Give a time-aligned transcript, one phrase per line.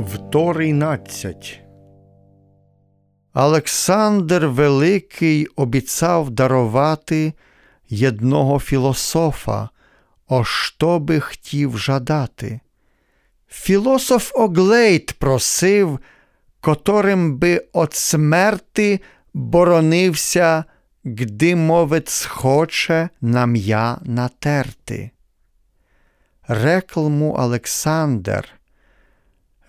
[0.00, 1.60] 13
[3.34, 7.32] Олександр Великий обіцяв дарувати
[7.88, 9.68] єдного філософа,
[10.28, 12.60] о що би хотів жадати.
[13.48, 15.98] Філософ Оглейт просив,
[16.60, 19.00] которим би от смерти
[19.34, 20.64] боронився,
[21.04, 25.10] гди мовець хоче нам'я натерти.
[26.48, 28.59] Рекл му Олександр,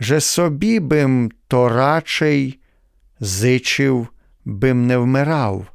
[0.01, 2.59] же собі бим то рачей
[3.19, 4.07] зичив,
[4.45, 5.67] бим не вмирав,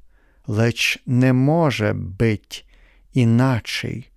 [0.47, 2.66] леч не може бить
[3.15, 4.11] іначий.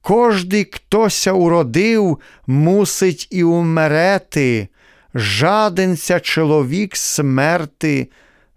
[0.00, 4.68] Кожний, хтося уродив, мусить і умерети,
[5.14, 8.08] жаденця чоловік смерти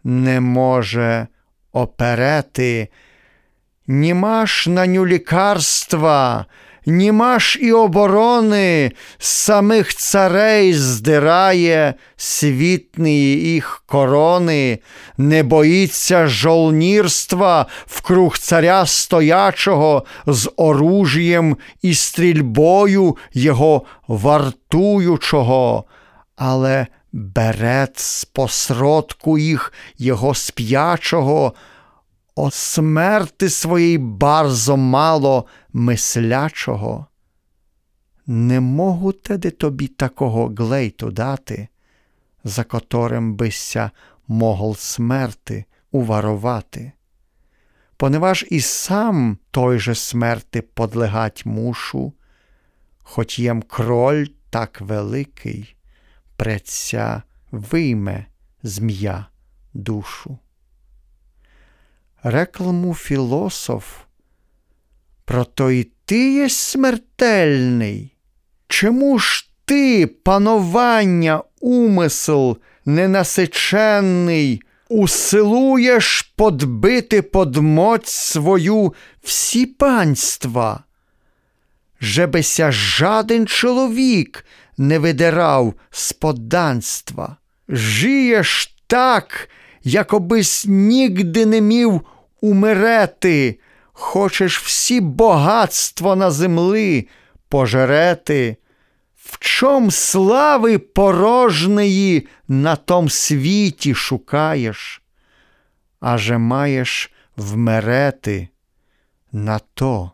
[0.03, 1.27] не може
[1.71, 2.87] оперети.
[3.87, 6.45] Німаш на ню лікарства,
[6.85, 14.79] німаш і оборони, самих царей здирає світні їх корони,
[15.17, 25.83] не боїться жолнірства вкруг царя стоячого з оружієм і стрільбою його вартуючого,
[26.35, 31.53] але берет з посродку їх його сп'ячого.
[32.37, 37.07] О смерти своїй барзо мало мислячого.
[38.27, 41.67] Не можу теди тобі такого глейту дати,
[42.43, 43.91] за которим бися
[44.27, 46.91] могол смерти уварувати.
[47.97, 52.13] Поневаж і сам той же смерти подлегать мушу,
[53.03, 55.75] хоч єм кроль так великий,
[56.35, 58.25] предся вийме
[58.63, 59.25] змія
[59.73, 60.39] душу
[62.25, 63.85] рекламу філософ.
[65.25, 68.15] Прото й ти є смертельний.
[68.67, 78.93] Чому ж ти, панування, умисел ненасиченний, усилуєш подбити подмоць свою
[79.23, 80.83] всі панства?
[82.01, 84.45] Жебеся жаден чоловік
[84.77, 87.37] не видирав з подданства.
[87.69, 89.49] Жиєш так,
[89.83, 92.01] якобись нігди не мів
[92.45, 93.59] умерети,
[93.93, 97.07] хочеш всі багатства на землі
[97.49, 98.57] пожерети,
[99.15, 105.01] в чом слави порожнеї на том світі шукаєш,
[105.99, 108.47] аже маєш вмерети,
[109.31, 110.11] на то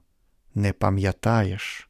[0.56, 1.90] не пам'ятаєш.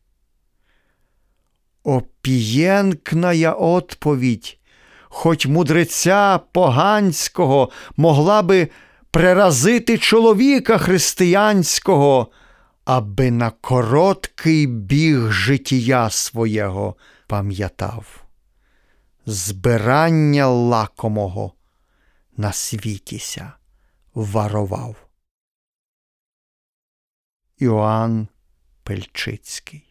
[1.84, 4.58] Опієнкная отповідь,
[5.04, 8.68] хоч мудреця поганського могла би
[9.12, 12.32] преразити чоловіка християнського,
[12.86, 16.96] аби на короткий біг життя свого
[17.28, 18.24] пам'ятав,
[19.26, 21.54] збирання лакомого
[22.38, 23.54] на світіся
[24.14, 24.96] варував.
[27.58, 28.28] Іоанн
[28.84, 29.91] Пельчицький